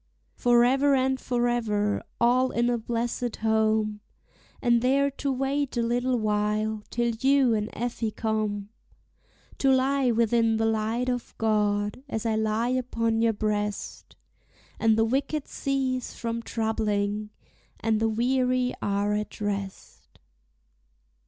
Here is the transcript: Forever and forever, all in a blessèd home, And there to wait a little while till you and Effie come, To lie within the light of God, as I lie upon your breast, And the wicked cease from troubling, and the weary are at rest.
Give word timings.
Forever 0.33 0.95
and 0.95 1.19
forever, 1.19 2.01
all 2.19 2.49
in 2.49 2.71
a 2.71 2.79
blessèd 2.79 3.35
home, 3.35 3.99
And 4.59 4.81
there 4.81 5.11
to 5.11 5.31
wait 5.31 5.77
a 5.77 5.83
little 5.83 6.17
while 6.17 6.83
till 6.89 7.13
you 7.19 7.53
and 7.53 7.69
Effie 7.73 8.09
come, 8.09 8.69
To 9.59 9.69
lie 9.71 10.09
within 10.09 10.57
the 10.57 10.65
light 10.65 11.07
of 11.07 11.35
God, 11.37 12.01
as 12.09 12.25
I 12.25 12.35
lie 12.35 12.69
upon 12.69 13.21
your 13.21 13.33
breast, 13.33 14.15
And 14.79 14.97
the 14.97 15.05
wicked 15.05 15.47
cease 15.47 16.15
from 16.15 16.41
troubling, 16.41 17.29
and 17.79 17.99
the 17.99 18.09
weary 18.09 18.73
are 18.81 19.13
at 19.13 19.39
rest. 19.39 20.17